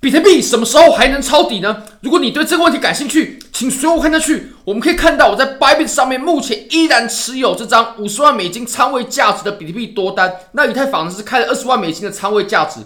[0.00, 1.82] 比特币什么时候还能抄底呢？
[2.00, 4.52] 如果你对这个问题感兴趣，请随我看下去。
[4.64, 10.34] 我们可以看到，我在 Bybit 上面目前依然持有这张五十万美金仓位价值的比特币多单。
[10.52, 12.80] 那以太坊是开了二十万美金的仓位价值。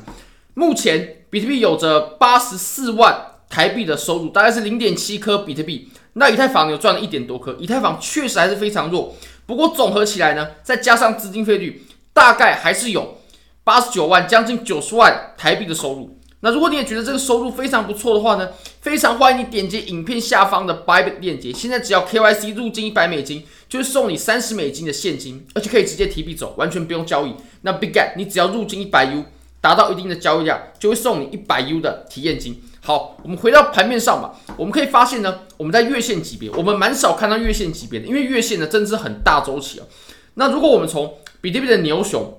[0.55, 3.17] 目前比特币有着八十四万
[3.49, 5.93] 台币的收入，大概是零点七颗比特币。
[6.15, 9.15] 那以太坊有赚了一点多颗，以太坊确实还是非常弱。
[9.47, 13.19] 不过总合起来呢，再加上资金费率，大概还是有
[13.63, 16.19] 八十九万，将近九十万台币的收入。
[16.45, 18.51] 那如果你也觉得这个收入非常不错的话呢，
[18.83, 21.51] 非常欢迎你点击影片下方的 Bybit 链接。
[21.55, 27.35] 现在只要 KYC 入金一百美金，就会送你三十美金的现金，而且可以直接提币走，完全不用交易。
[27.63, 29.25] 那 Big Get 你只要入金一百 U，
[29.63, 32.63] 达到一定的交易量，就会送你一百 U 的体验金。
[32.83, 34.39] 好，我们回到盘面上吧。
[34.59, 39.87] 我们可以发现呢，我们在月线级别，我们蛮少看到月线级别的，因为月线呢真的是很大周期啊。
[40.35, 42.39] 那如果我们从比特币的牛熊，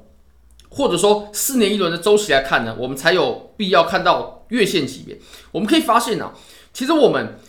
[0.75, 5.17] 或者说四年一轮的周期来看呢，我们才有必要看到月线级别。
[5.53, 6.33] 我们可以发现呢、啊，
[6.73, 7.39] 其实我们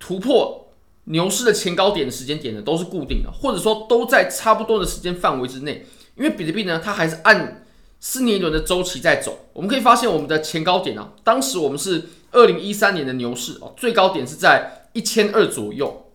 [0.00, 0.72] 突破
[1.04, 5.86] 牛市的前高点的时间点呢，都是固定的，或者说都在差不多的时间范围之内。
[6.16, 7.64] 因为比特币呢，它还是按
[8.00, 9.46] 四年一轮的周期在走。
[9.52, 16.10] 我们可以发现我们的前高点啊，当时我们是二零一三年的牛市哦，最高点是在一千二左右。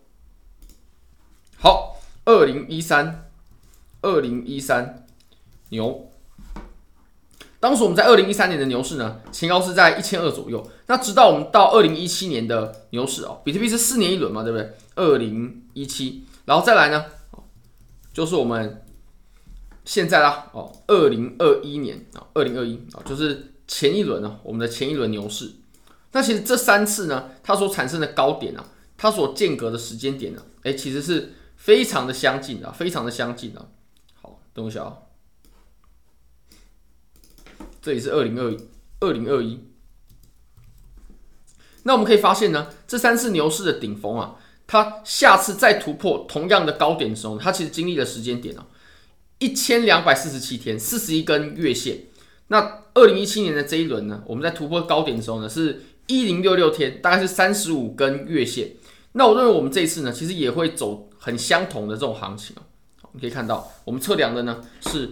[1.59, 3.29] 好，二零一三，
[4.01, 5.05] 二零一三
[5.69, 6.06] 牛。
[7.59, 10.63] 当时我们在二零一三年的牛市呢，前高是在一千二左右。
[10.85, 14.73] 那直到我们到二零一七年的牛市哦，比特币是四年一轮嘛，对不对？
[14.95, 17.05] 二零一七，然后再来呢，
[18.13, 18.83] 就是我们
[19.85, 25.51] 现在啦，哦，二零二一年啊，二零二一啊，就是前一轮呢，我们的前一轮牛市。
[26.11, 28.63] 那其实这三次呢，它所产生的高点啊，
[28.97, 33.67] 它所间隔的时间点呢，诶，其实是非常的相近的，非常的相近的。
[34.21, 34.93] 好，等我一下啊。
[37.87, 38.57] 这里是二零二一，
[38.99, 39.61] 二零二一。
[41.83, 44.35] 那我们可以发现呢，这三次牛市的顶峰啊，
[44.67, 48.67] 它下次再突破同样的高点的时候，它其实经历了时间点啊，
[49.39, 51.99] 一千两百四十七天，四十一根月线。
[52.47, 58.73] 那二零一七年的这一轮呢，我们在突破高点的时候呢，是一零六六天，大概是三十五根月线。
[59.13, 62.67] 那我认为我们这一次呢，其实也会走很相同的这种行情啊。
[63.13, 65.11] 你可以看到，我们测量的呢，是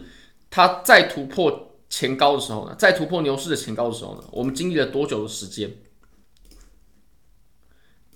[0.50, 1.72] 它再突破。
[1.98, 5.72] 前高的时候呢，在突破牛市的前高的时候呢，我们经历了多久的时间？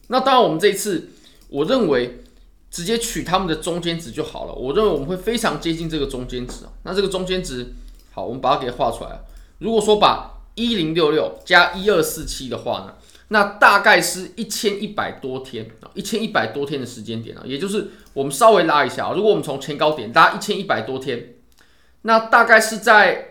[0.07, 1.11] 那当然，我们这一次，
[1.47, 2.21] 我认为
[2.69, 4.53] 直接取他们的中间值就好了。
[4.53, 6.73] 我认为我们会非常接近这个中间值啊。
[6.83, 7.73] 那这个中间值，
[8.11, 9.21] 好，我们把它给画出来。
[9.59, 12.95] 如果说把一零六六加一二四七的话呢，
[13.29, 21.35] 那大概是一千一百多天啊，一千一百多天的时间点啊，也就是我们稍微拉一下啊，如果我们从前高点拉一千一百多天，
[22.01, 23.28] 那大概是在。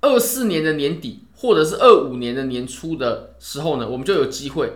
[0.00, 4.72] 二四年的年底，或者是二五年的年初的时候呢，我们就有机会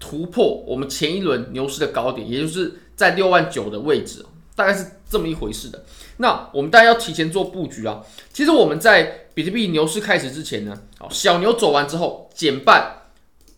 [0.00, 4.24] 突破我们前一轮牛市的高点，也就是在六万九的位置，
[4.56, 5.84] 大概是这么一回事的。
[6.16, 8.02] 那我们当然要提前做布局啊。
[8.32, 13.02] 其实我们在比特币牛市开始之前呢，小牛走完之后减半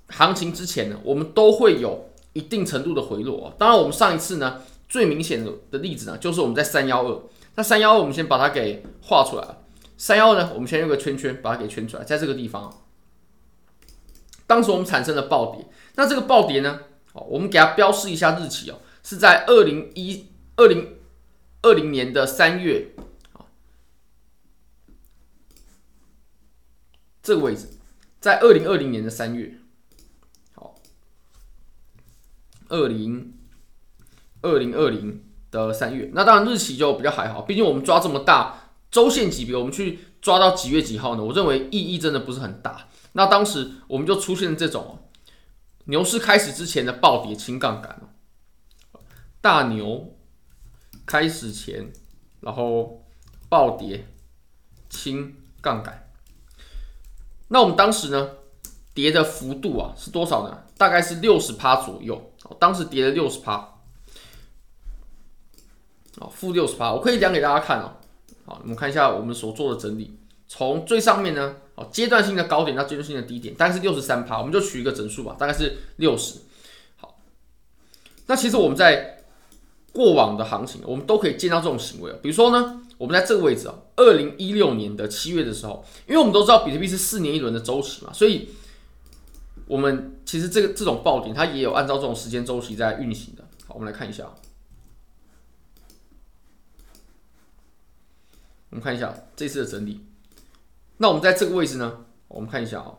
[0.09, 3.53] 行情之前呢，我们都会有一定程度的回落啊。
[3.59, 7.21] 当然，我们上一次呢最明显的的例子呢，就是我们在三幺二，
[7.55, 9.59] 那三幺二我们先把它给画出来了。
[9.97, 12.83] 三幺呢，我们先用个圈圈把它给圈出来，在这个地方，
[14.47, 15.67] 当时我们产生了暴跌。
[15.95, 16.81] 那这个暴跌呢，
[17.13, 20.99] 哦，我们给它标示一下日期哦，是在二零一二零
[21.63, 22.89] 二零年的三月
[23.35, 23.47] 啊，
[27.23, 27.69] 这个位置
[28.21, 29.55] 在二零二零年的三月，
[30.57, 30.75] 好，
[32.69, 33.33] 二零
[34.43, 38.63] 二零二零的三月，那当然日期就比较还好，毕竟我们抓这么大。
[38.95, 41.25] 周线级别，我们去抓到几月几号呢？
[41.25, 42.87] 我认为意义真的不是很大。
[43.11, 45.11] 那当时我们就出现这种
[45.87, 48.15] 牛市开始之前的暴跌轻杠杆，
[49.41, 50.15] 大牛
[51.05, 51.93] 开始前，
[52.39, 53.05] 然后
[53.49, 54.07] 暴跌
[54.89, 56.09] 轻杠杆。
[57.49, 58.31] 那我们当时呢，
[58.95, 60.57] 跌的幅度啊是多少呢？
[60.79, 62.33] 大概是六十趴左右。
[62.61, 63.55] 当时跌了六十趴，
[66.21, 66.93] 啊，负六十趴。
[66.93, 67.97] 我可以讲给大家看啊。
[68.47, 76.41] 好，我们看一下我们所做的整理，从最上面呢，哦，阶段性的高点到阶段性的低点，大概是六十三趴，我们就取一个整数吧，大概是六十。
[76.97, 77.17] 好，
[78.27, 79.25] 那其实我们在
[79.93, 88.51] 过往的行情，我们都可以见到这种行为，比如说呢，我们在这个位置啊，二零一六年的七月的时候，因为我们都知道比特币是四年一轮的周期嘛，所以
[89.67, 93.45] 我们其实这个这种爆点，它也有按照这种时间周期在运行的。
[93.67, 94.27] 好，我们来看一下。
[98.75, 100.01] 我们看一下这次的整理，
[100.97, 102.91] 那我们在这个位置呢，我们看一下啊，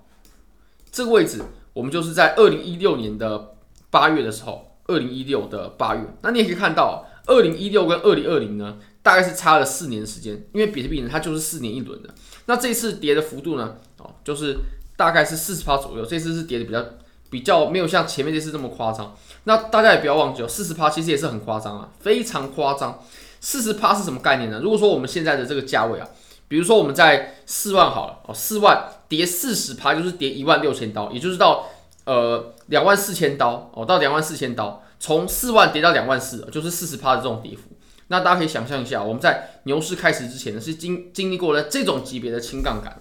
[0.90, 1.42] 这个位置
[1.74, 3.58] 我们就是在二零一六年的
[3.90, 12.10] 八月的时候，二零一六的八月，那你也可以看到，二零一六跟二零二零呢，大概是差了四年的时间，因为比特币呢它就是四年一轮的。
[12.46, 14.56] 那这次跌的幅度呢，哦，就是
[14.96, 16.86] 大概是四十趴左右，这次是跌的比较
[17.30, 19.14] 比较没有像前面这次这么夸张。
[19.44, 23.04] 那大家也不要忘记哦，四十趴其实也是很夸张啊，非常夸张。
[23.46, 24.60] 四十趴是什么概念呢？
[24.60, 26.10] 如果说我们现在的这个价位啊，
[26.48, 31.70] 比如说我们在四万好了哦，四万跌四十趴就是跌一万六千刀，也就是到
[32.06, 37.70] 呃两万四千刀哦，到两万四千刀，从四万跌到两万四，就是四十趴的这种跌幅。
[38.08, 43.00] 那大家可以想象一下，我们在牛市开始之前呢，是经经历过了这种级别的轻杠杆。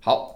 [0.00, 0.34] 好，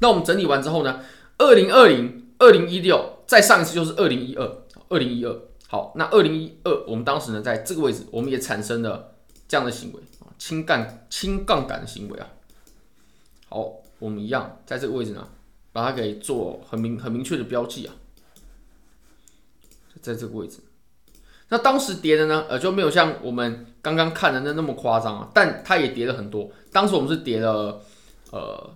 [0.00, 1.02] 那我们整理完之后呢，
[1.38, 5.40] 二零二零、二零一六，再上一次就是二零一二、二零一二。
[5.68, 9.16] 好，那二零一二，我们当时呢，在这个位置，我们也产生了
[9.48, 12.28] 这样的行为啊，轻杠轻杠杆的行为啊。
[13.48, 15.28] 好，我们一样在这个位置呢，
[15.72, 17.94] 把它给做很明很明确的标记啊，
[20.00, 20.60] 在这个位置。
[21.48, 26.48] 那当时跌的呢，呃，就没有像我们刚刚看的那那么夸张啊，但它也跌了很多。
[26.72, 27.80] 当时我们是跌了，
[28.30, 28.74] 呃，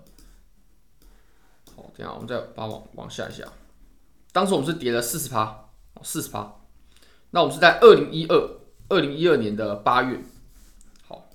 [1.77, 3.45] 好，这样我们再把它往往下一下。
[4.33, 5.71] 当时我们是跌了四十趴，
[6.03, 6.57] 四十趴。
[7.33, 10.19] 那我们是在二零一二二零一二年的八月，
[11.07, 11.29] 好，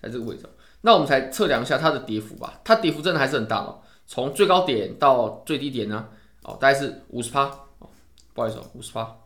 [0.00, 0.48] 在这个位置，
[0.82, 2.60] 那我们才测量一下它的跌幅吧。
[2.62, 6.08] 它跌幅真的还是很大哦，从最高点到最低点呢，
[6.44, 7.46] 哦，大概是五十趴，
[7.80, 7.88] 哦，
[8.32, 9.16] 不好意思哦，五十趴，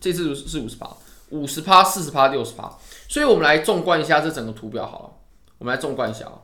[0.00, 0.88] 这次是五十趴，
[1.28, 2.74] 五十趴、四十趴、六十趴。
[3.08, 5.10] 所以我们来纵观一下这整个图表好了，
[5.58, 6.40] 我们来纵观一下啊，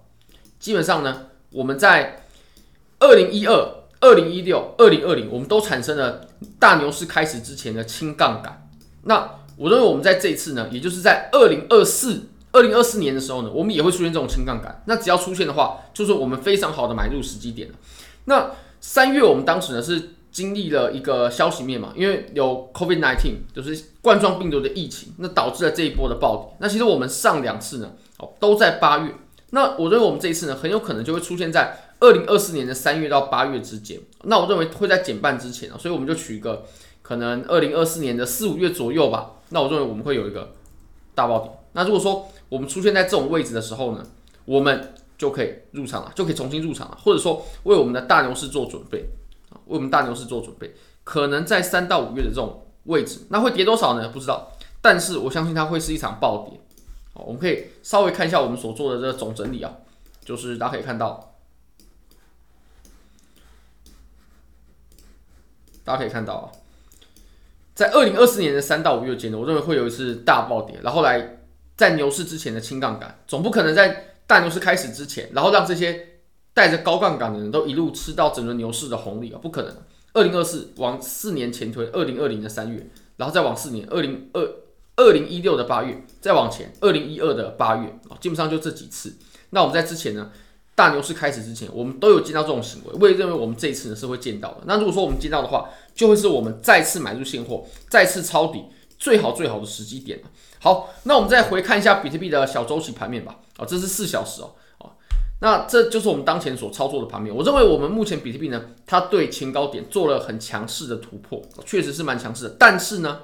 [0.58, 2.24] 基本上呢，我们在
[3.00, 3.74] 二零一二。
[4.00, 6.28] 二零一六、二零二零，我们都产生了
[6.58, 8.68] 大牛市开始之前的轻杠杆。
[9.02, 14.82] 那我认为我们在这一次呢，也就是在二零二四、二零二四年的时候呢，我们也会出现这种轻杠杆。
[14.86, 17.74] 那只要出现的话，就是我们非常好的买入时机点了。
[18.26, 26.56] 那三月我们当时呢是经历了一个消息面嘛，因为有 COVID-19，就是冠状病毒的疫情，那导致了这一波的暴跌。
[26.60, 29.12] 那其实我们上两次呢，哦，都在八月。
[29.50, 31.76] 那我认为我们这一次呢，很有可能就会出现在。
[32.00, 36.64] 二零二四年的三月到八月之间，那我认为会在减半之前啊，所以我们就取一个
[37.02, 39.32] 可能二零二四年的四五月左右吧。
[39.48, 40.52] 那我认为我们会有一个
[41.14, 41.50] 大暴跌。
[41.72, 44.06] 那如果说我们出现在这种位置的时候呢，
[44.44, 49.04] 我们就可以入场了，就可以重新入场了，或者说为我们的大牛市做准备
[49.50, 50.72] 啊，为我们大牛市做准备。
[51.02, 54.08] 可能在三到五月的这种位置，那会跌多少呢？
[54.10, 56.60] 不知道，但是我相信它会是一场暴跌。
[57.12, 59.72] 好，我们可以稍微看一下我们所做的这个总整理啊，
[60.24, 61.24] 就是大家可以看到。
[65.88, 66.52] 大家可以看到啊，
[67.74, 71.38] 在二零二四年的三到五月间呢，我认为会有一次大暴跌，然后来
[71.78, 76.18] 在牛市之前的轻杠杆，总不可能在大牛市开始之前，然后让这些
[76.52, 79.74] 带着高杠杆的人都一路吃到整个牛市的红利啊，不可能。
[80.12, 82.86] 二零二四往四年前推，二零二零的三月，
[83.16, 84.42] 然后再往四年，二零二
[84.96, 89.16] 二零一六的八月，再往前，二零一二的八月啊，基本上就这几次。
[89.50, 90.30] 那我们在之前呢？
[90.78, 94.58] 大牛市开始之前，我们都有见到这种行为，我也认为我们这一次呢是会见到的。
[94.64, 98.64] 那如果说我们见到的话，就会是我们再次买入现货、再次抄底
[98.96, 100.28] 最好最好的时机点了。
[100.60, 103.38] 好，那我们再回看一下比特币的小周期盘面吧。
[103.56, 104.52] 啊，这是四小时哦。
[104.78, 104.94] 啊，
[105.40, 107.34] 那这就是我们当前所操作的盘面。
[107.34, 112.56] 我认为我们目前比特币呢，它对前高点做了很强势的突破，确实是蛮强势的。
[112.56, 113.22] 但是呢，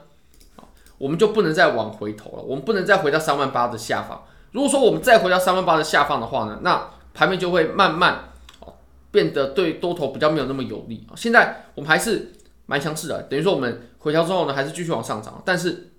[0.56, 0.66] 啊，
[0.98, 4.24] 我们就不能再往回头了，我们不能再回到三万八的下方。
[4.50, 8.74] 如果说我们再回到三万八的下方的话呢，那盘面就会慢慢哦
[9.10, 11.14] 变得对多头比较没有那么有利啊。
[11.16, 12.32] 现在我们还是
[12.66, 15.40] 蛮强势的，等于说我们回调之后呢，还是继续往上涨。
[15.46, 15.92] 但是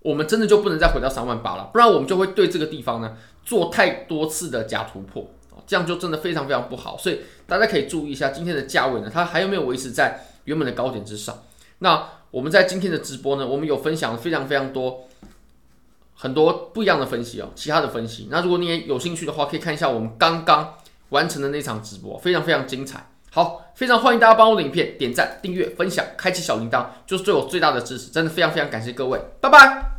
[0.00, 6.96] 我们真的就不能再回到三万八了，不然我们就会对这个地方呢做太多次的假突破啊，这样就真的非常非常不好。
[6.96, 11.42] 所以大家可以注意一下今天的价位呢，它还有没有维持在原本的高点之上？
[11.80, 15.05] 那我们在今天的直播呢，我们有分享非常非常多。
[16.16, 18.28] 很多不一样的分析哦，其他的分析。
[18.30, 20.74] 那如果你也有兴趣的话，可以看一下我们刚刚
[21.10, 23.08] 完成的那场直播，非常非常精彩。
[23.30, 28.10] 好，非常欢迎大家帮我的影片点赞、订阅、分享、开启小铃铛，就是对我最大的支持。
[28.10, 29.95] 真的非常非常感谢各位，拜拜。